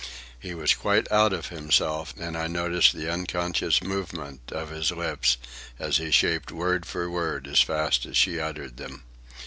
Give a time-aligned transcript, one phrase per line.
[0.39, 5.37] He was quite out of himself, and I noticed the unconscious movement of his lips
[5.77, 9.03] as he shaped word for word as fast as she uttered them.